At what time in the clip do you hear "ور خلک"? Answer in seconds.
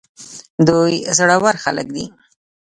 1.43-1.87